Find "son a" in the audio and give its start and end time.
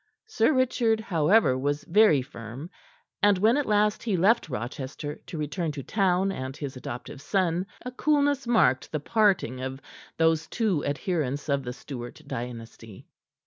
7.21-7.91